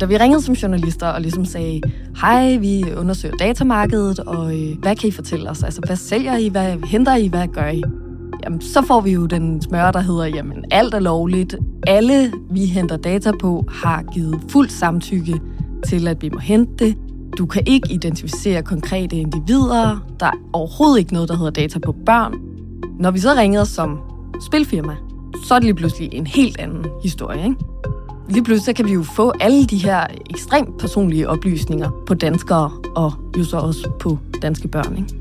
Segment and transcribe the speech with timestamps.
[0.00, 1.80] Da vi ringede som journalister og ligesom sagde,
[2.20, 5.62] hej, vi undersøger datamarkedet, og øh, hvad kan I fortælle os?
[5.62, 6.48] Altså, hvad sælger I?
[6.48, 7.26] Hvad henter I?
[7.26, 7.82] Hvad gør I?
[8.44, 11.56] Jamen, så får vi jo den smør, der hedder, jamen, alt er lovligt.
[11.86, 15.40] Alle, vi henter data på, har givet fuld samtykke
[15.86, 16.96] til, at vi må hente det.
[17.38, 20.06] Du kan ikke identificere konkrete individer.
[20.20, 22.34] Der er overhovedet ikke noget, der hedder data på børn.
[23.00, 23.98] Når vi så ringede som
[24.46, 24.96] spilfirma,
[25.46, 27.56] så er det lige pludselig en helt anden historie, ikke?
[28.30, 32.70] Lige pludselig så kan vi jo få alle de her ekstremt personlige oplysninger på danskere,
[32.96, 35.14] og jo så også på danske børn, ikke?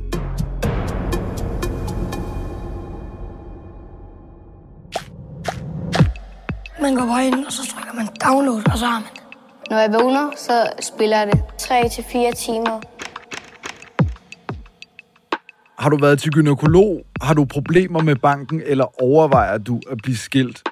[6.82, 9.22] Man går bare ind, og så trykker man download, og så har man det.
[9.70, 12.82] Når jeg vågner, så spiller jeg det 3-4 timer.
[15.80, 17.02] Har du været til gynekolog?
[17.22, 20.64] Har du problemer med banken, eller overvejer du at blive skilt?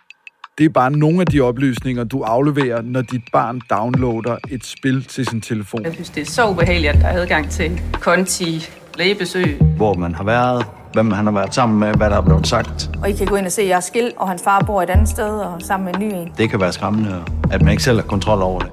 [0.57, 5.03] Det er bare nogle af de oplysninger, du afleverer, når dit barn downloader et spil
[5.03, 5.83] til sin telefon.
[5.83, 8.65] Jeg synes, det er så ubehageligt, at der er adgang til konti,
[8.97, 9.61] lægebesøg.
[9.77, 12.89] hvor man har været, hvem han har været sammen med, hvad der er blevet sagt.
[13.01, 14.81] Og I kan gå ind og se, at jeg er skilt, og hans far bor
[14.81, 16.31] et andet sted, og sammen med en ny en.
[16.37, 18.69] Det kan være skræmmende, at man ikke selv har kontrol over det.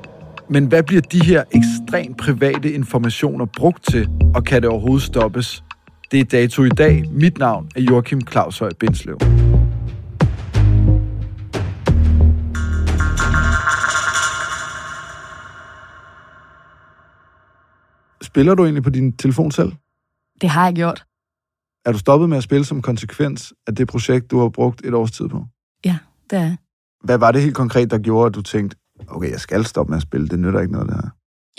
[0.49, 5.65] Men hvad bliver de her ekstremt private informationer brugt til, og kan det overhovedet stoppes?
[6.11, 7.05] Det er dato i dag.
[7.11, 9.19] Mit navn er Joachim Claus Høj Bindslev.
[18.34, 19.72] Spiller du egentlig på din telefon selv?
[20.41, 21.05] Det har jeg gjort.
[21.87, 24.95] Er du stoppet med at spille som konsekvens af det projekt, du har brugt et
[24.95, 25.45] års tid på?
[25.84, 25.99] Ja,
[26.31, 26.56] det er.
[27.06, 28.77] Hvad var det helt konkret, der gjorde, at du tænkte,
[29.09, 31.11] okay, jeg skal stoppe med at spille, det nytter ikke noget, det her?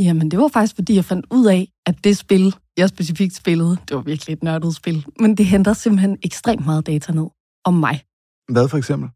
[0.05, 3.77] Jamen, det var faktisk, fordi jeg fandt ud af, at det spil, jeg specifikt spillede,
[3.87, 7.27] det var virkelig et nørdet spil, men det henter simpelthen ekstremt meget data ned
[7.65, 8.03] om mig.
[8.51, 9.09] Hvad for eksempel?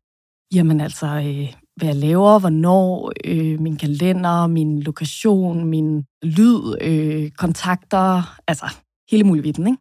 [0.53, 7.31] Jamen altså, øh, hvad jeg laver, hvornår, øh, min kalender, min lokation, min lyd, øh,
[7.31, 8.66] kontakter, altså
[9.12, 9.78] hele muligheden, ikke?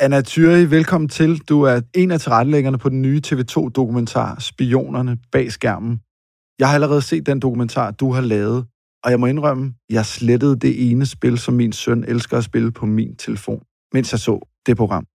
[0.00, 1.38] Anna Thyri, velkommen til.
[1.38, 6.00] Du er en af tilrettelæggerne på den nye TV2-dokumentar Spionerne bag skærmen.
[6.58, 8.66] Jeg har allerede set den dokumentar, du har lavet,
[9.04, 12.72] og jeg må indrømme, jeg slettede det ene spil, som min søn elsker at spille
[12.72, 13.62] på min telefon,
[13.92, 15.06] mens jeg så det program.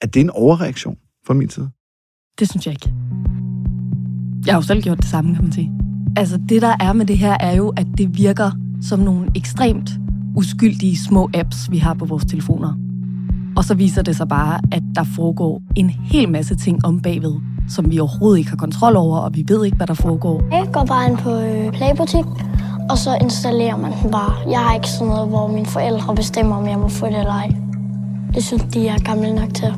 [0.00, 1.70] Er det en overreaktion fra min side?
[2.38, 3.43] Det synes jeg ikke.
[4.46, 5.72] Jeg har jo selv gjort det samme, kan man sige.
[6.16, 8.50] Altså, det der er med det her, er jo, at det virker
[8.82, 9.90] som nogle ekstremt
[10.36, 12.78] uskyldige små apps, vi har på vores telefoner.
[13.56, 17.34] Og så viser det sig bare, at der foregår en hel masse ting om bagved,
[17.68, 20.42] som vi overhovedet ikke har kontrol over, og vi ved ikke, hvad der foregår.
[20.50, 22.24] Jeg går bare ind på øh, Playbutik,
[22.90, 24.50] og så installerer man den bare.
[24.50, 27.32] Jeg har ikke sådan noget, hvor mine forældre bestemmer, om jeg må få det eller
[27.32, 27.56] ej.
[28.34, 29.74] Det synes de er gamle nok til.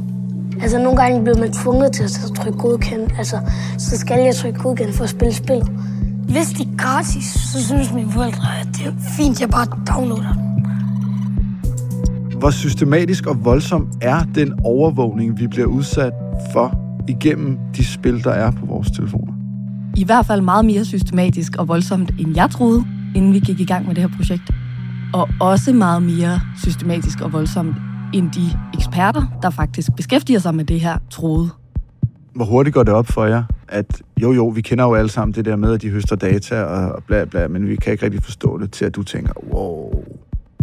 [0.63, 3.11] Altså, nogle gange bliver man tvunget til at trykke godkend.
[3.19, 3.37] Altså,
[3.79, 5.63] så skal jeg trykke godkend for at spille spil.
[6.29, 10.33] Hvis det er gratis, så synes mine forældre, at det er fint, jeg bare downloader
[10.33, 10.47] den.
[12.39, 16.13] Hvor systematisk og voldsom er den overvågning, vi bliver udsat
[16.53, 16.79] for
[17.09, 19.33] igennem de spil, der er på vores telefoner?
[19.97, 22.85] I hvert fald meget mere systematisk og voldsomt, end jeg troede,
[23.15, 24.51] inden vi gik i gang med det her projekt.
[25.15, 27.77] Og også meget mere systematisk og voldsomt,
[28.15, 31.51] end de eksperter, der faktisk beskæftiger sig med det her, troede.
[32.35, 35.35] Hvor hurtigt går det op for jer, at jo jo, vi kender jo alle sammen
[35.35, 38.23] det der med, at de høster data og bla bla, men vi kan ikke rigtig
[38.23, 40.05] forstå det til, at du tænker, wow.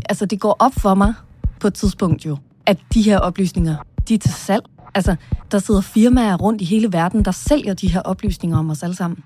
[0.10, 1.14] Altså, det går op for mig
[1.60, 3.76] på et tidspunkt jo, at de her oplysninger,
[4.10, 4.64] de er til salg.
[4.96, 5.16] Altså,
[5.52, 8.96] der sidder firmaer rundt i hele verden, der sælger de her oplysninger om os alle
[8.96, 9.24] sammen.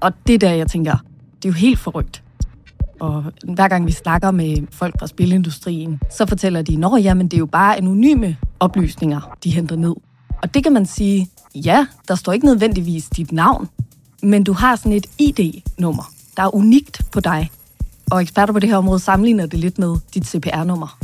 [0.00, 0.96] Og det er der, jeg tænker,
[1.36, 2.22] det er jo helt forrygt.
[3.00, 7.36] Og hver gang vi snakker med folk fra spilindustrien, så fortæller de, at jamen, det
[7.36, 9.94] er jo bare anonyme oplysninger, de henter ned.
[10.42, 13.68] Og det kan man sige, ja, der står ikke nødvendigvis dit navn,
[14.22, 16.02] men du har sådan et ID-nummer,
[16.36, 17.50] der er unikt på dig.
[18.10, 20.98] Og eksperter på det her område sammenligner det lidt med dit CPR-nummer.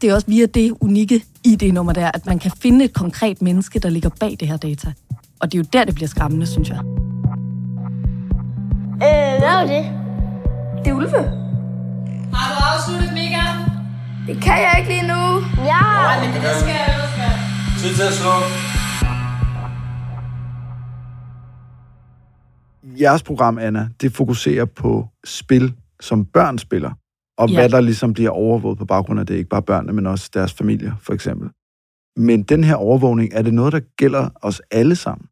[0.00, 3.78] Det er også via det unikke ID-nummer der, at man kan finde et konkret menneske,
[3.78, 4.92] der ligger bag det her data.
[5.40, 6.78] Og det er jo der, det bliver skræmmende, synes jeg.
[8.94, 10.03] Øh, hvad var det?
[10.84, 11.22] Det er ulve.
[12.36, 13.44] Har du afsluttet, Mika?
[14.26, 15.22] Det kan jeg ikke lige nu.
[15.70, 15.80] Ja.
[16.08, 17.32] Nej, men det skal jeg jo, skal.
[17.80, 18.34] Tid til at slå.
[23.00, 26.90] Jeres program, Anna, det fokuserer på spil, som børn spiller.
[27.38, 27.54] Og Ja.
[27.54, 29.34] hvad der ligesom bliver overvåget på baggrund af det.
[29.34, 31.50] Ikke bare børnene, men også deres familier, for eksempel.
[32.16, 35.26] Men den her overvågning, er det noget, der gælder os alle sammen?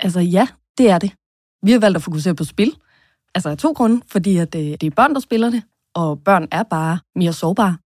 [0.00, 0.46] Altså ja,
[0.78, 1.12] det er det.
[1.62, 2.72] Vi har valgt at fokusere på spil.
[3.34, 4.02] Altså af to grunde.
[4.06, 5.62] Fordi at øh, det er børn, der spiller det,
[5.94, 7.76] og børn er bare mere sårbare.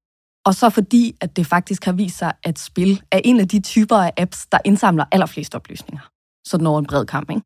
[0.44, 3.61] Og så fordi, at det faktisk har vist sig, at spil er en af de
[3.61, 6.09] typer af apps, der indsamler allerflest oplysninger.
[6.47, 7.43] Sådan over en bred kamp, ikke?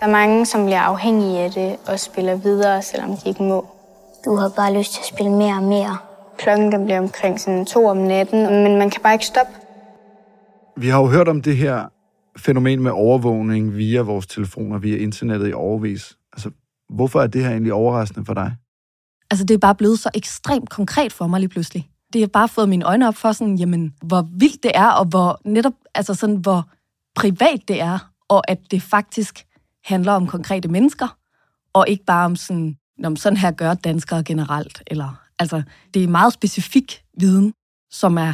[0.00, 3.66] Der er mange, som bliver afhængige af det og spiller videre, selvom de ikke må.
[4.24, 5.98] Du har bare lyst til at spille mere og mere.
[6.38, 9.52] Klokken den bliver omkring sådan to om natten, men man kan bare ikke stoppe.
[10.76, 11.88] Vi har jo hørt om det her
[12.36, 16.18] fænomen med overvågning via vores telefoner, via internettet i overvis.
[16.32, 16.50] Altså,
[16.88, 18.56] hvorfor er det her egentlig overraskende for dig?
[19.30, 21.90] Altså, det er bare blevet så ekstremt konkret for mig lige pludselig.
[22.12, 25.04] Det har bare fået mine øjne op for sådan, jamen, hvor vildt det er, og
[25.04, 26.68] hvor netop, altså sådan, hvor
[27.14, 29.46] privat det er, og at det faktisk
[29.84, 31.16] handler om konkrete mennesker,
[31.72, 34.82] og ikke bare om sådan, om sådan her gør danskere generelt.
[34.86, 35.62] Eller, altså,
[35.94, 37.52] det er meget specifik viden,
[37.90, 38.32] som er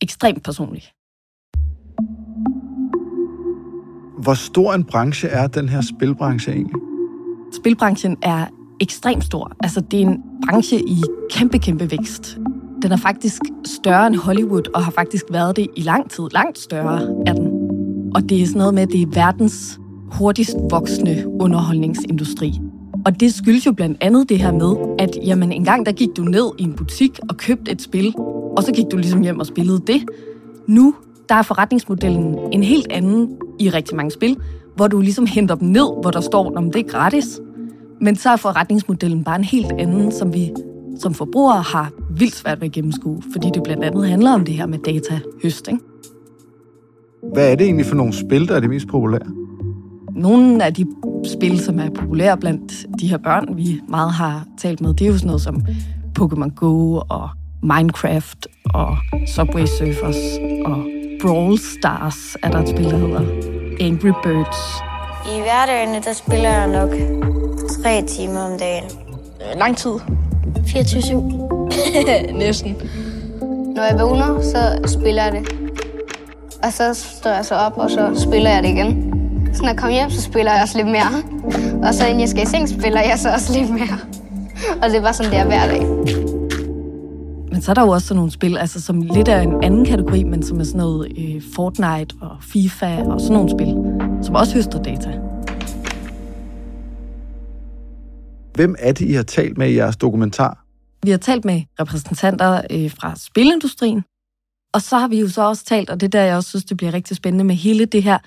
[0.00, 0.82] ekstremt personlig.
[4.22, 6.85] Hvor stor en branche er den her spilbranche egentlig?
[7.56, 8.46] Spilbranchen er
[8.80, 9.52] ekstremt stor.
[9.60, 12.38] Altså, det er en branche i kæmpe, kæmpe vækst.
[12.82, 16.24] Den er faktisk større end Hollywood, og har faktisk været det i lang tid.
[16.32, 17.52] Langt større er den.
[18.14, 19.80] Og det er sådan noget med, at det er verdens
[20.12, 22.60] hurtigst voksende underholdningsindustri.
[23.06, 26.08] Og det skyldes jo blandt andet det her med, at jamen, en gang der gik
[26.16, 28.14] du ned i en butik og købte et spil,
[28.56, 30.04] og så gik du ligesom hjem og spillede det.
[30.68, 30.94] Nu
[31.28, 34.36] der er forretningsmodellen en helt anden i rigtig mange spil,
[34.76, 37.40] hvor du ligesom henter dem ned, hvor der står, om det er gratis.
[38.00, 40.52] Men så er forretningsmodellen bare en helt anden, som vi
[41.00, 44.54] som forbrugere har vildt svært ved at gennemskue, fordi det blandt andet handler om det
[44.54, 45.80] her med data høsting.
[47.32, 49.26] Hvad er det egentlig for nogle spil, der er det mest populære?
[50.10, 50.86] Nogle af de
[51.24, 55.08] spil, som er populære blandt de her børn, vi meget har talt med, det er
[55.08, 55.64] jo sådan noget som
[56.18, 57.28] Pokémon Go og
[57.62, 58.96] Minecraft og
[59.26, 60.84] Subway Surfers og
[61.22, 63.20] Brawl Stars er der et spil, der hedder
[63.80, 64.82] Angry Birds.
[65.26, 66.90] I hverdagen, der spiller jeg nok
[67.68, 68.84] tre timer om dagen.
[69.56, 69.90] Lang tid.
[69.90, 72.32] 24-7.
[72.38, 72.76] Næsten.
[73.76, 75.54] Når jeg vågner, så spiller jeg det.
[76.64, 79.12] Og så står jeg så op, og så spiller jeg det igen.
[79.54, 81.22] Så når jeg kommer hjem, så spiller jeg også lidt mere.
[81.88, 83.98] Og så inden jeg skal i seng, spiller jeg så også lidt mere.
[84.82, 85.86] Og det er bare sådan, det er hver dag.
[87.52, 89.84] Men så er der jo også sådan nogle spil, altså som lidt er en anden
[89.84, 93.74] kategori, men som er sådan noget øh, Fortnite og FIFA og sådan nogle spil,
[94.22, 95.10] som også høster data.
[98.56, 100.64] Hvem er det, I har talt med i jeres dokumentar?
[101.02, 104.04] Vi har talt med repræsentanter øh, fra spilindustrien,
[104.74, 106.64] og så har vi jo så også talt, og det er der, jeg også synes,
[106.64, 108.18] det bliver rigtig spændende med hele det her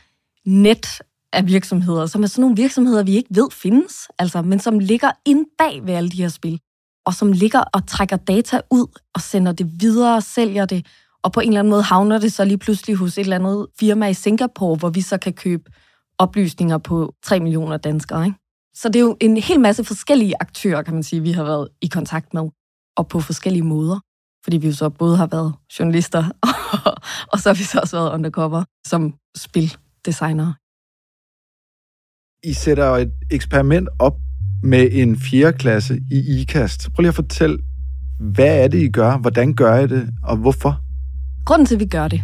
[0.46, 1.02] net
[1.34, 5.12] af virksomheder, som er sådan nogle virksomheder, vi ikke ved findes, altså, men som ligger
[5.26, 6.60] inde bag ved alle de her spil,
[7.06, 10.86] og som ligger og trækker data ud og sender det videre og sælger det,
[11.24, 13.68] og på en eller anden måde havner det så lige pludselig hos et eller andet
[13.80, 15.72] firma i Singapore, hvor vi så kan købe
[16.18, 18.26] oplysninger på 3 millioner danskere.
[18.26, 18.38] Ikke?
[18.76, 21.68] Så det er jo en hel masse forskellige aktører, kan man sige, vi har været
[21.82, 22.50] i kontakt med,
[22.98, 24.00] og på forskellige måder.
[24.44, 26.94] Fordi vi jo så både har været journalister, og,
[27.32, 30.54] og så har vi så også været undercover som spildesignere.
[32.44, 34.16] I sætter et eksperiment op
[34.64, 35.54] med en 4.
[35.54, 36.90] klasse i IKAST.
[36.94, 37.60] Prøv lige at fortælle,
[38.20, 39.18] hvad er det, I gør?
[39.18, 40.10] Hvordan gør I det?
[40.24, 40.82] Og hvorfor?
[41.46, 42.24] Grunden til, at vi gør det,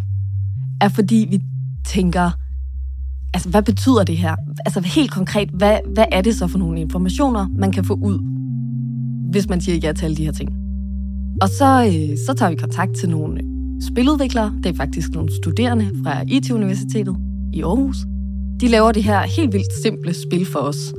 [0.81, 1.41] er fordi vi
[1.85, 2.31] tænker,
[3.35, 4.35] altså hvad betyder det her?
[4.65, 8.19] Altså helt konkret, hvad, hvad er det så for nogle informationer, man kan få ud,
[9.31, 10.49] hvis man siger ja til alle de her ting?
[11.41, 13.41] Og så, øh, så tager vi kontakt til nogle
[13.81, 14.53] spiludviklere.
[14.63, 17.15] Det er faktisk nogle studerende fra IT-universitetet
[17.53, 17.97] i Aarhus.
[18.61, 20.93] De laver det her helt vildt simple spil for os.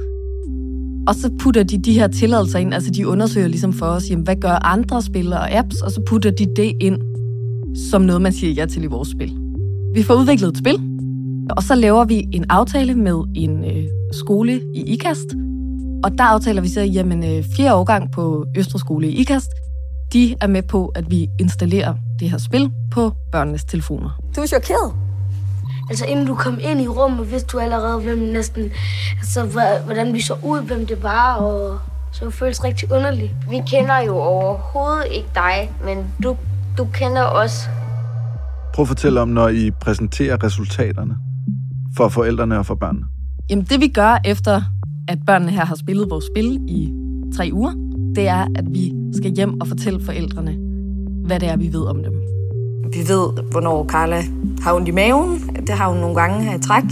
[1.08, 4.24] Og så putter de de her tilladelser ind, altså de undersøger ligesom for os, jamen,
[4.24, 6.98] hvad gør andre spil og apps, og så putter de det ind
[7.90, 9.32] som noget, man siger ja til i vores spil.
[9.94, 10.95] Vi får udviklet et spil,
[11.50, 15.26] og så laver vi en aftale med en øh, skole i IKAST,
[16.04, 19.50] Og der aftaler vi så, jamen øh, fjerde årgang på Østerskole i IKAST,
[20.12, 24.20] de er med på, at vi installerer det her spil på børnenes telefoner.
[24.36, 24.92] Du er chokeret?
[25.90, 28.70] Altså, inden du kom ind i rummet, vidste du allerede, hvem næsten...
[29.18, 29.42] Altså,
[29.84, 31.78] hvordan vi så ud, hvem det var, og
[32.12, 33.32] så det føles rigtig underligt.
[33.50, 36.36] Vi kender jo overhovedet ikke dig, men du,
[36.78, 37.68] du kender os.
[38.74, 41.16] Prøv at fortælle om, når I præsenterer resultaterne
[41.96, 43.06] for forældrene og for børnene.
[43.50, 44.62] Jamen, det vi gør efter,
[45.08, 46.92] at børnene her har spillet vores spil i
[47.36, 47.72] tre uger,
[48.16, 50.56] det er, at vi skal hjem og fortælle forældrene,
[51.26, 52.12] hvad det er, vi ved om dem.
[52.92, 54.22] Vi ved, hvornår Carla
[54.62, 55.40] har ondt i maven.
[55.66, 56.82] Det har hun nogle gange i træk.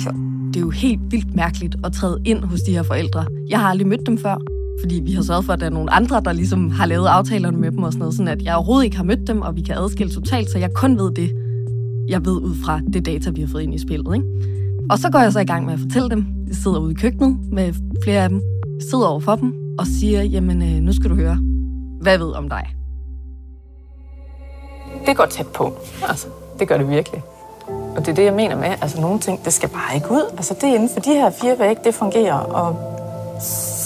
[0.48, 3.26] Det er jo helt vildt mærkeligt at træde ind hos de her forældre.
[3.48, 4.36] Jeg har aldrig mødt dem før,
[4.80, 7.58] fordi vi har sørget for, at der er nogle andre, der ligesom har lavet aftalerne
[7.58, 9.60] med dem og sådan noget, sådan at jeg overhovedet ikke har mødt dem, og vi
[9.60, 11.30] kan adskille totalt, så jeg kun ved det,
[12.08, 14.14] jeg ved ud fra det data, vi har fået ind i spillet.
[14.14, 14.26] Ikke?
[14.90, 16.26] Og så går jeg så i gang med at fortælle dem.
[16.46, 17.74] Jeg sidder ude i køkkenet med
[18.04, 18.42] flere af dem,
[18.90, 21.38] sidder over for dem og siger, jamen øh, nu skal du høre,
[22.00, 22.66] hvad jeg ved om dig.
[25.06, 25.72] Det går tæt på.
[26.08, 26.26] Altså,
[26.58, 27.22] det gør det virkelig.
[27.96, 30.34] Og det er det, jeg mener med, altså nogle ting, det skal bare ikke ud.
[30.36, 32.76] Altså det er inden for de her fire vægge, det fungerer, og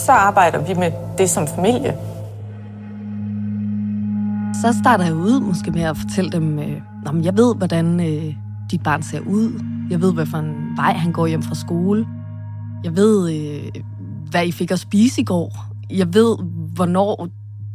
[0.05, 1.97] så arbejder vi med det som familie.
[4.61, 8.35] Så starter jeg ud måske med at fortælle dem, øh, Nå, jeg ved, hvordan øh,
[8.71, 9.63] dit barn ser ud.
[9.89, 12.07] Jeg ved, hvad for en vej han går hjem fra skole.
[12.83, 13.83] Jeg ved, øh,
[14.29, 15.65] hvad I fik at spise i går.
[15.89, 16.37] Jeg ved,
[16.75, 17.27] hvornår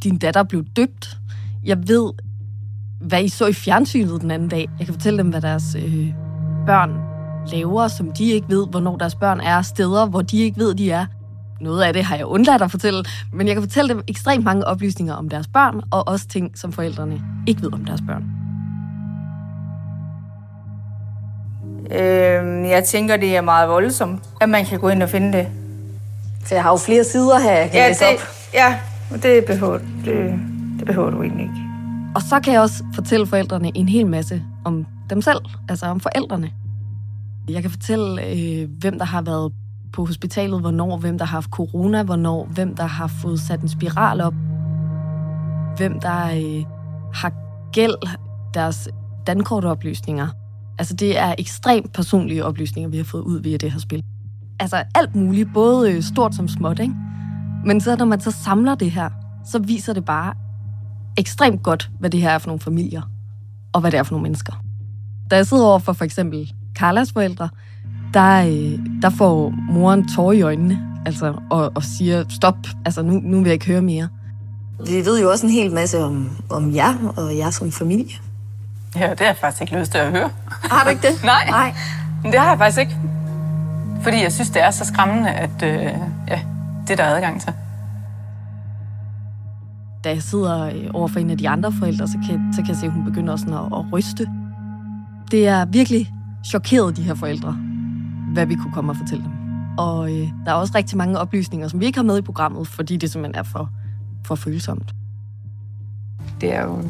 [0.05, 1.19] din datter blev døbt.
[1.65, 2.13] Jeg ved,
[3.01, 4.69] hvad I så i fjernsynet den anden dag.
[4.79, 6.15] Jeg kan fortælle dem, hvad deres øh,
[6.67, 6.91] børn
[7.53, 10.91] laver, som de ikke ved, hvornår deres børn er steder, hvor de ikke ved, de
[10.91, 11.07] er.
[11.61, 14.65] Noget af det har jeg undladt at fortælle, men jeg kan fortælle dem ekstremt mange
[14.65, 18.34] oplysninger om deres børn, og også ting, som forældrene ikke ved om deres børn.
[21.95, 25.49] Øh, jeg tænker, det er meget voldsomt, at man kan gå ind og finde det.
[26.45, 28.21] Så jeg har jo flere sider her, jeg kan ja, læse det, op.
[28.55, 28.79] Ja,
[29.23, 30.41] det behøver, det,
[30.79, 31.55] det behøver du egentlig ikke.
[32.15, 36.01] Og så kan jeg også fortælle forældrene en hel masse om dem selv, altså om
[36.01, 36.51] forældrene.
[37.49, 39.53] Jeg kan fortælle, øh, hvem der har været
[39.93, 43.69] på hospitalet, hvornår, hvem der har haft corona, hvornår, hvem der har fået sat en
[43.69, 44.35] spiral op,
[45.77, 46.65] hvem der øh,
[47.15, 47.33] har
[47.73, 47.95] gæld,
[48.55, 48.89] deres
[49.27, 50.29] dankortoplysninger.
[50.79, 54.03] Altså det er ekstremt personlige oplysninger, vi har fået ud via det her spil.
[54.61, 56.95] Altså alt muligt, både øh, stort som småt, ikke?
[57.67, 59.11] Men så når man så samler det her,
[59.47, 60.35] så viser det bare
[61.17, 63.03] ekstremt godt, hvad det her er for nogle familier,
[63.73, 64.53] og hvad det er for nogle mennesker.
[65.31, 67.49] Da jeg sidder over for for eksempel Carlas forældre,
[68.15, 73.13] der, øh, der får moren tårer i øjnene, altså, og, og siger, stop, altså nu,
[73.13, 74.09] nu vil jeg ikke høre mere.
[74.87, 78.15] Vi ved jo også en hel masse om, om jer og jer som familie.
[78.97, 80.31] Ja, det har jeg faktisk ikke lyst til at høre.
[80.49, 81.25] Har du ikke det?
[81.33, 81.51] Nej.
[81.51, 81.75] Nej.
[82.23, 82.97] Men det har jeg faktisk ikke.
[84.03, 85.93] Fordi jeg synes, det er så skræmmende, at øh,
[86.29, 86.41] ja,
[86.89, 87.53] det der er adgang til.
[90.05, 92.69] Da jeg sidder øh, over for en af de andre forældre, så kan, så kan
[92.69, 94.29] jeg se, at hun begynder sådan at, at ryste.
[95.31, 96.13] Det er virkelig
[96.47, 97.53] chokeret, de her forældre,
[98.33, 99.33] hvad vi kunne komme og fortælle dem.
[99.79, 102.69] Og øh, der er også rigtig mange oplysninger, som vi ikke har med i programmet,
[102.69, 103.71] fordi det simpelthen er for,
[104.27, 104.95] for følsomt.
[106.41, 106.83] Det er jo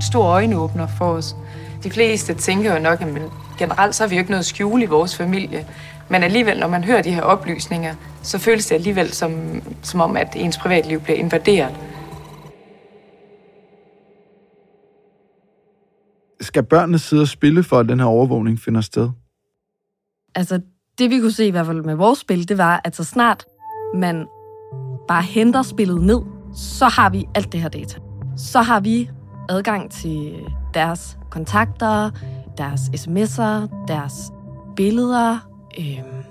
[0.00, 1.36] stor øjenåbner for os.
[1.82, 3.22] De fleste tænker jo nok, at men
[3.58, 5.66] generelt så har vi jo ikke noget skjule i vores familie.
[6.08, 10.16] Men alligevel, når man hører de her oplysninger, så føles det alligevel som, som om,
[10.16, 11.74] at ens privatliv bliver invaderet.
[16.40, 19.10] Skal børnene sidde og spille for, at den her overvågning finder sted?
[20.34, 20.60] Altså,
[20.98, 23.44] det vi kunne se i hvert fald med vores spil, det var, at så snart
[23.94, 24.26] man
[25.08, 26.20] bare henter spillet ned,
[26.56, 27.98] så har vi alt det her data.
[28.36, 29.10] Så har vi
[29.48, 30.34] adgang til
[30.74, 32.10] deres kontakter,
[32.58, 34.32] deres sms'er, deres
[34.76, 35.48] billeder.
[35.78, 36.24] Øhm.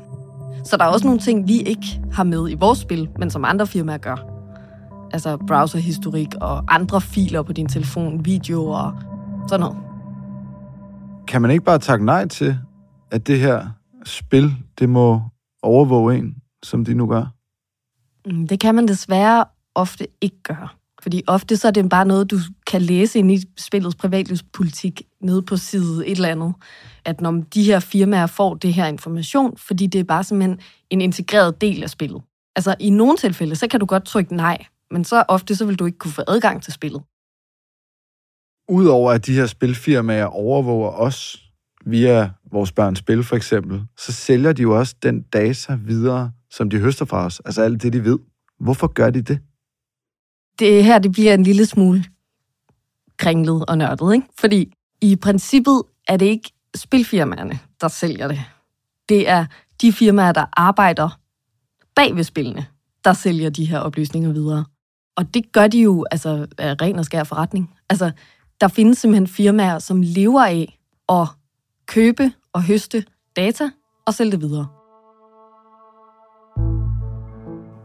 [0.64, 3.46] Så der er også nogle ting, vi ikke har med i vores spil, men som
[3.46, 4.16] andre firmaer gør.
[5.14, 8.94] Altså browserhistorik og andre filer på din telefon, videoer og
[9.48, 9.78] sådan noget.
[11.28, 12.58] Kan man ikke bare takke nej til,
[13.12, 13.68] at det her
[14.06, 15.22] spil, det må
[15.64, 17.26] overvåge en, som de nu gør?
[18.26, 19.46] Mm, Det kan man desværre
[19.76, 20.68] ofte ikke gøre.
[21.06, 25.42] Fordi ofte så er det bare noget, du kan læse ind i spillets privatlivspolitik nede
[25.42, 26.54] på side et eller andet.
[27.06, 30.60] At når de her firmaer får det her information, fordi det er bare simpelthen
[30.90, 32.22] en integreret del af spillet.
[32.56, 35.80] Altså i nogle tilfælde, så kan du godt trykke nej, men så ofte så vil
[35.80, 37.02] du ikke kunne få adgang til spillet.
[38.70, 41.44] Udover at de her spilfirmaer overvåger os
[41.86, 46.70] via vores børns spil for eksempel, så sælger de jo også den data videre, som
[46.70, 47.40] de høster fra os.
[47.46, 48.20] Altså alt det, de ved.
[48.60, 49.40] Hvorfor gør de det?
[50.60, 52.04] Det her det bliver en lille smule
[53.18, 54.28] kringlet og nørdet, ikke?
[54.40, 58.42] Fordi i princippet er det ikke spilfirmaerne, der sælger det.
[59.10, 59.46] Det er
[59.82, 61.20] de firmaer, der arbejder
[61.96, 62.66] bag ved spillene.
[63.06, 64.66] der sælger de her oplysninger videre.
[65.18, 67.74] Og det gør de jo altså af ren og skær forretning.
[67.90, 68.12] Altså,
[68.62, 71.28] der findes simpelthen firmaer, som lever af at
[71.88, 73.70] købe og høste data
[74.08, 74.68] og sælge det videre.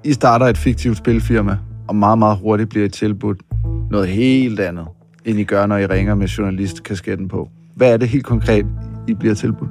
[0.04, 1.58] I starter et fiktivt spilfirma,
[1.90, 3.42] og meget, meget hurtigt bliver I tilbudt
[3.90, 4.86] noget helt andet,
[5.24, 7.48] end I gør, når I ringer med journalistkasketten på.
[7.76, 8.66] Hvad er det helt konkret,
[9.08, 9.70] I bliver tilbudt?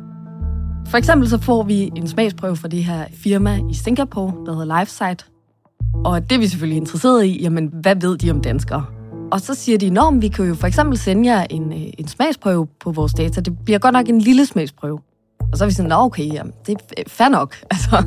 [0.88, 4.80] For eksempel så får vi en smagsprøve fra det her firma i Singapore, der hedder
[4.80, 5.26] LifeSite.
[6.06, 8.86] Og det er vi selvfølgelig interesseret i, jamen hvad ved de om danskere?
[9.32, 12.08] Og så siger de, at vi kan jo for eksempel sende jer en, øh, en
[12.08, 13.42] smagsprøve på vores data.
[13.42, 15.00] Det bliver godt nok en lille smagsprøve.
[15.52, 17.56] Og så er vi sådan, okay, jamen, det er fair nok.
[17.72, 18.04] Altså,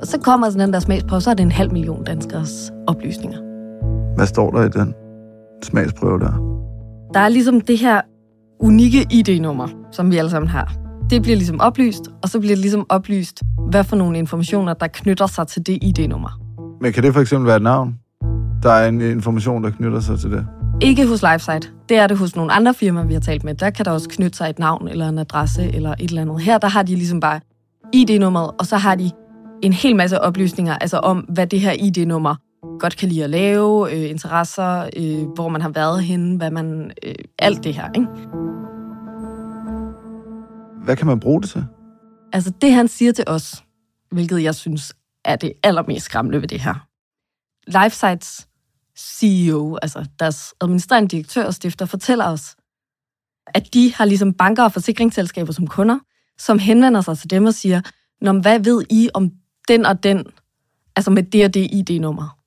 [0.00, 3.38] og så kommer sådan den der smagsprøve, så er det en halv million danskers oplysninger.
[4.16, 4.94] Hvad står der i den
[5.62, 6.32] smagsprøve der?
[7.14, 8.00] Der er ligesom det her
[8.60, 10.72] unikke ID-nummer, som vi alle sammen har.
[11.10, 14.86] Det bliver ligesom oplyst, og så bliver det ligesom oplyst, hvad for nogle informationer, der
[14.86, 16.40] knytter sig til det ID-nummer.
[16.80, 17.94] Men kan det for eksempel være et navn?
[18.62, 20.46] Der er en information, der knytter sig til det.
[20.80, 21.68] Ikke hos LifeSite.
[21.88, 23.54] Det er det hos nogle andre firmaer, vi har talt med.
[23.54, 26.40] Der kan der også knytte sig et navn eller en adresse eller et eller andet.
[26.40, 27.40] Her der har de ligesom bare
[27.92, 29.10] ID-nummeret, og så har de
[29.62, 32.36] en hel masse oplysninger altså om, hvad det her ID-nummer
[32.78, 36.92] godt kan lide at lave, øh, interesser, øh, hvor man har været henne, hvad man,
[37.02, 37.92] øh, alt det her.
[37.94, 38.06] Ikke?
[40.84, 41.64] Hvad kan man bruge det til?
[42.32, 43.64] Altså det, han siger til os,
[44.10, 46.86] hvilket jeg synes er det allermest skræmmende ved det her.
[47.66, 48.46] LifeSites
[48.98, 52.56] CEO, altså deres administrerende direktør og stifter, fortæller os,
[53.46, 55.98] at de har ligesom banker og forsikringsselskaber som kunder,
[56.38, 57.80] som henvender sig til dem og siger,
[58.20, 59.30] Nå, hvad ved I om
[59.68, 60.26] den og den,
[60.96, 62.38] altså med det og det ID-nummer?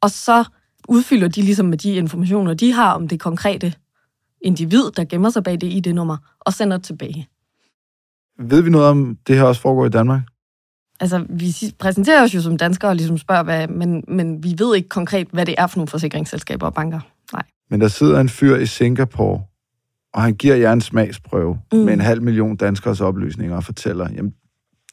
[0.00, 0.44] Og så
[0.88, 3.74] udfylder de ligesom med de informationer, de har om det konkrete
[4.40, 7.28] individ, der gemmer sig bag det ID-nummer, og sender tilbage.
[8.38, 10.20] Ved vi noget om, det her også foregår i Danmark?
[11.00, 14.76] Altså, vi præsenterer os jo som danskere og ligesom spørger, hvad, men, men vi ved
[14.76, 17.00] ikke konkret, hvad det er for nogle forsikringsselskaber og banker.
[17.32, 17.42] Nej.
[17.70, 19.42] Men der sidder en fyr i Singapore,
[20.14, 21.78] og han giver jer en smagsprøve mm.
[21.78, 24.34] med en halv million danskers oplysninger og fortæller, jamen,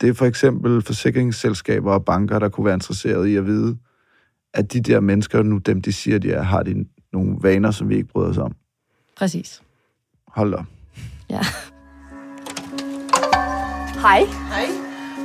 [0.02, 3.78] det er for eksempel forsikringsselskaber og banker, der kunne være interesseret i at vide,
[4.54, 7.90] at de der mennesker nu, dem de siger, de er, har de nogle vaner, som
[7.90, 8.52] vi ikke bryder os om.
[9.18, 9.62] Præcis.
[10.28, 10.58] Hold da.
[11.30, 11.40] Ja.
[14.02, 14.20] Hej.
[14.50, 14.66] Hej.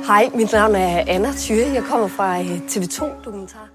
[0.07, 1.67] Hej, mit navn er Anna Thyre.
[1.73, 3.69] Jeg kommer fra øh, TV2 Dokumentar.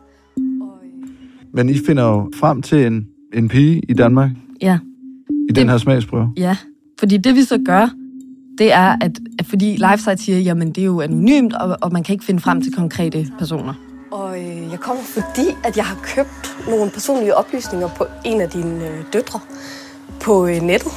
[1.52, 4.30] Men I finder jo frem til en, en pige i Danmark
[4.62, 4.78] Ja.
[5.48, 6.32] i den her smagsprøve.
[6.36, 6.56] Ja,
[6.98, 7.88] fordi det vi så gør,
[8.58, 12.02] det er, at, at fordi LifeSite siger, jamen det er jo anonymt, og, og man
[12.02, 13.74] kan ikke finde frem til konkrete personer.
[14.12, 18.50] Og øh, jeg kommer fordi, at jeg har købt nogle personlige oplysninger på en af
[18.50, 19.40] dine øh, døtre
[20.20, 20.92] på øh, nettet.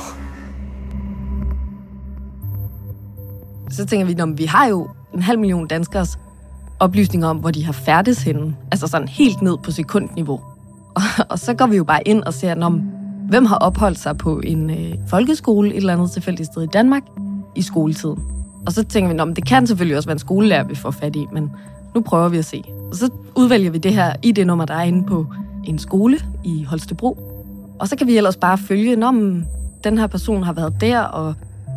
[3.69, 6.19] Så tænker vi, at vi har jo en halv million danskers
[6.79, 8.55] oplysninger om, hvor de har færdes henne.
[8.71, 10.39] Altså sådan helt ned på sekundniveau.
[10.95, 12.73] Og, og så går vi jo bare ind og ser, om
[13.29, 17.03] hvem har opholdt sig på en øh, folkeskole et eller andet tilfældigt sted i Danmark
[17.55, 18.23] i skoletiden.
[18.65, 21.15] Og så tænker vi, at det kan selvfølgelig også være en skolelærer, vi får fat
[21.15, 21.51] i, men
[21.95, 22.63] nu prøver vi at se.
[22.91, 25.25] Og så udvælger vi det her ID-nummer, der er inde på
[25.63, 27.17] en skole i Holstebro.
[27.79, 29.43] Og så kan vi ellers bare følge, om
[29.83, 31.33] den her person har været der, og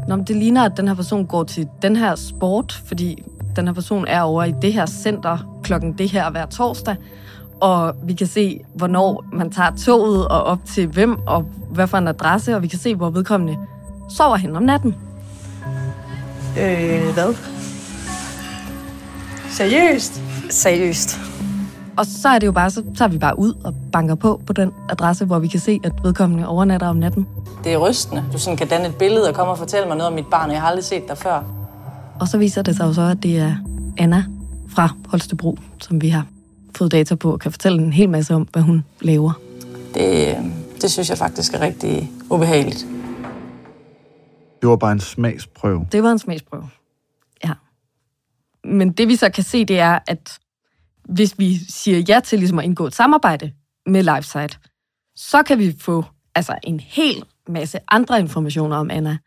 [0.08, 3.22] når det ligner, at den her person går til den her sport, fordi
[3.56, 6.96] den her person er over i det her center klokken det her hver torsdag,
[7.60, 11.98] og vi kan se, hvornår man tager toget og op til hvem, og hvad for
[11.98, 13.56] en adresse, og vi kan se, hvor vedkommende
[14.08, 14.94] sover hen om natten.
[16.58, 17.34] Øh, hvad?
[19.50, 20.22] Seriøst?
[20.50, 21.20] Seriøst.
[21.96, 24.52] Og så er det jo bare, så tager vi bare ud og banker på på
[24.52, 27.26] den adresse, hvor vi kan se, at vedkommende overnatter om natten.
[27.64, 28.24] Det er rystende.
[28.32, 30.48] Du sådan kan danne et billede og komme og fortælle mig noget om mit barn,
[30.48, 31.44] og jeg har aldrig set dig før.
[32.20, 33.54] Og så viser det sig jo så, at det er
[33.98, 34.24] Anna
[34.68, 36.26] fra Holstebro, som vi har
[36.76, 39.32] fået data på, og kan fortælle en hel masse om, hvad hun laver.
[39.94, 40.36] Det,
[40.82, 42.86] det synes jeg faktisk er rigtig ubehageligt.
[44.62, 45.86] Det var bare en smagsprøve.
[45.92, 46.68] Det var en smagsprøve.
[47.44, 47.52] Ja.
[48.64, 50.38] Men det vi så kan se, det er, at
[51.08, 53.52] hvis vi siger ja til ligesom at indgå et samarbejde
[53.86, 54.58] med LifeSite,
[55.16, 59.18] så kan vi få altså en hel masse andre informationer om Anna.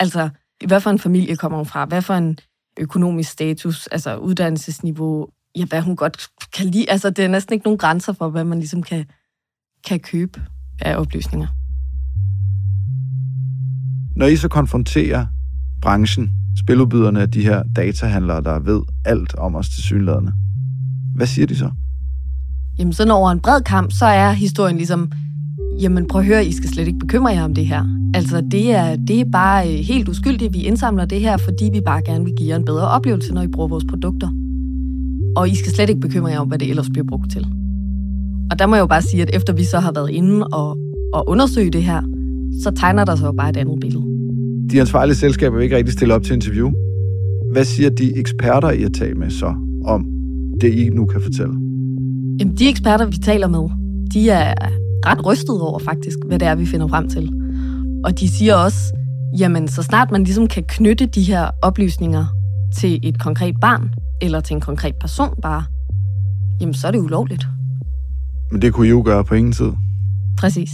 [0.00, 0.28] Altså,
[0.66, 1.84] hvad for en familie kommer hun fra?
[1.84, 2.38] Hvad for en
[2.78, 5.28] økonomisk status, altså uddannelsesniveau?
[5.56, 6.90] Ja, hvad hun godt kan lide.
[6.90, 9.06] Altså, det er næsten ikke nogen grænser for, hvad man ligesom kan,
[9.84, 10.42] kan købe
[10.80, 11.48] af oplysninger.
[14.22, 15.26] Når I så konfronterer
[15.80, 20.32] branchen, spiludbyderne af de her datahandlere, der ved alt om os til synlædende,
[21.14, 21.70] hvad siger de så?
[22.78, 25.12] Jamen sådan over en bred kamp, så er historien ligesom,
[25.80, 27.84] jamen prøv at høre, I skal slet ikke bekymre jer om det her.
[28.14, 31.80] Altså det er, det er bare øh, helt uskyldigt, vi indsamler det her, fordi vi
[31.86, 34.28] bare gerne vil give jer en bedre oplevelse, når I bruger vores produkter.
[35.36, 37.46] og I skal slet ikke bekymre jer om, hvad det ellers bliver brugt til.
[38.50, 40.78] Og der må jeg jo bare sige, at efter vi så har været inde og,
[41.12, 42.02] og undersøge det her,
[42.62, 44.04] så tegner der sig jo bare et andet billede.
[44.70, 46.72] De ansvarlige selskaber vil ikke rigtig stille op til interview.
[47.52, 50.06] Hvad siger de eksperter, I har talt med så om
[50.60, 51.54] det, I nu kan fortælle?
[52.40, 53.68] Jamen, de eksperter, vi taler med,
[54.14, 54.54] de er
[55.06, 57.32] ret rystet over faktisk, hvad det er, vi finder frem til.
[58.04, 58.96] Og de siger også,
[59.38, 62.24] jamen så snart man ligesom kan knytte de her oplysninger
[62.76, 63.90] til et konkret barn,
[64.22, 65.64] eller til en konkret person bare,
[66.60, 67.46] jamen så er det ulovligt.
[68.50, 69.72] Men det kunne I jo gøre på ingen tid.
[70.38, 70.70] Præcis.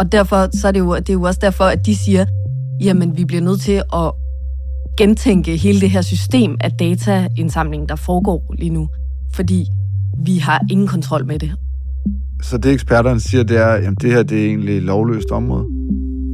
[0.00, 2.26] Og derfor så er det jo, det er jo også derfor, at de siger,
[2.80, 4.12] jamen vi bliver nødt til at
[4.98, 8.88] gentænke hele det her system af dataindsamling, der foregår lige nu.
[9.34, 9.66] Fordi
[10.24, 11.52] vi har ingen kontrol med det.
[12.42, 15.66] Så det eksperterne siger, det er, at det her det er egentlig lovløst område?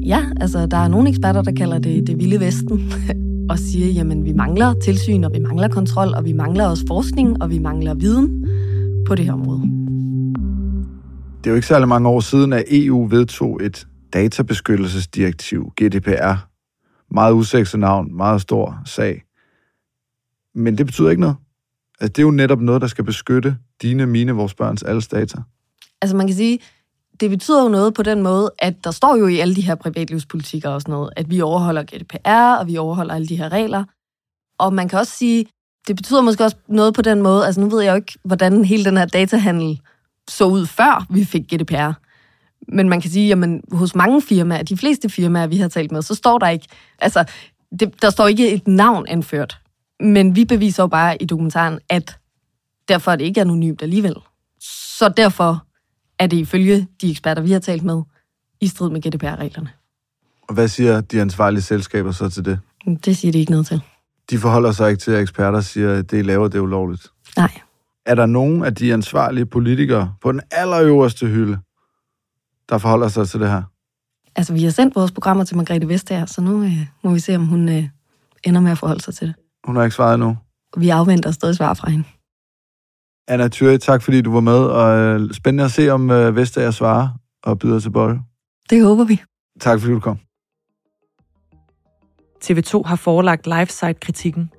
[0.06, 2.92] Ja, altså der er nogle eksperter, der kalder det det vilde vesten,
[3.50, 7.42] og siger, jamen vi mangler tilsyn, og vi mangler kontrol, og vi mangler også forskning,
[7.42, 8.44] og vi mangler viden
[9.06, 9.83] på det her område.
[11.44, 16.46] Det er jo ikke særlig mange år siden, at EU vedtog et databeskyttelsesdirektiv, GDPR.
[17.14, 19.22] Meget usekset navn, meget stor sag.
[20.54, 21.36] Men det betyder ikke noget.
[22.00, 25.38] Altså, det er jo netop noget, der skal beskytte dine, mine, vores børns alles data.
[26.02, 26.58] Altså man kan sige,
[27.20, 29.74] det betyder jo noget på den måde, at der står jo i alle de her
[29.74, 33.84] privatlivspolitikker og sådan noget, at vi overholder GDPR, og vi overholder alle de her regler.
[34.58, 35.46] Og man kan også sige,
[35.88, 38.64] det betyder måske også noget på den måde, altså nu ved jeg jo ikke, hvordan
[38.64, 39.80] hele den her datahandel
[40.28, 41.92] så ud før vi fik GDPR.
[42.68, 46.02] Men man kan sige, jamen hos mange firmaer, de fleste firmaer, vi har talt med,
[46.02, 46.66] så står der ikke,
[46.98, 47.24] altså
[47.80, 49.58] det, der står ikke et navn anført.
[50.00, 52.18] Men vi beviser jo bare i dokumentaren, at
[52.88, 54.14] derfor er det ikke anonymt alligevel.
[54.98, 55.66] Så derfor
[56.18, 58.02] er det ifølge de eksperter, vi har talt med,
[58.60, 59.70] i strid med GDPR-reglerne.
[60.48, 62.60] Og hvad siger de ansvarlige selskaber så til det?
[63.04, 63.80] Det siger de ikke noget til.
[64.30, 67.06] De forholder sig ikke til, at eksperter siger, at det, I laver, det er ulovligt.
[67.36, 67.60] Nej.
[68.06, 71.58] Er der nogen af de ansvarlige politikere på den allerøverste hylde,
[72.68, 73.62] der forholder sig til det her?
[74.36, 77.36] Altså, vi har sendt vores programmer til Margrethe Vestager, så nu øh, må vi se,
[77.36, 77.84] om hun øh,
[78.44, 79.34] ender med at forholde sig til det.
[79.66, 80.36] Hun har ikke svaret endnu.
[80.76, 82.04] Vi afventer stadig svar fra hende.
[83.28, 86.70] Anna Thury, tak fordi du var med, og øh, spændende at se, om øh, Vestager
[86.70, 87.08] svarer
[87.42, 88.18] og byder til bold.
[88.70, 89.22] Det håber vi.
[89.60, 90.18] Tak fordi du kom.
[92.44, 94.50] TV2 har forelagt LifeSite-kritikken.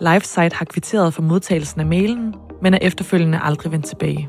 [0.00, 4.28] LifeSite har kvitteret for modtagelsen af mailen, men er efterfølgende aldrig vendt tilbage.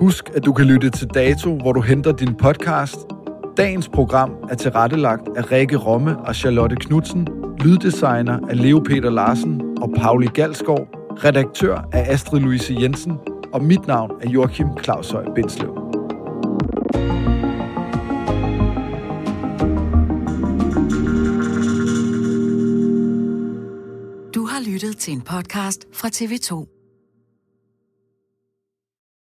[0.00, 2.96] Husk, at du kan lytte til Dato, hvor du henter din podcast.
[3.56, 7.28] Dagens program er tilrettelagt af Rikke Romme og Charlotte Knudsen,
[7.64, 10.88] lyddesigner af Leo Peter Larsen og Pauli Galskov,
[11.24, 13.12] redaktør af Astrid Louise Jensen,
[13.52, 15.81] og mit navn er Joachim Claushøj Bindslev.
[24.82, 26.81] Lyttet til en podcast fra TV2.